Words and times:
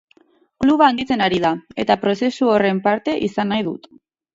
Kluba 0.65 0.87
handitzen 0.93 1.21
ari 1.27 1.39
da, 1.45 1.53
eta 1.85 2.01
prozesu 2.07 2.53
horren 2.57 2.85
parte 2.91 3.19
izan 3.33 3.57
nahi 3.57 3.73
dut. 3.73 3.93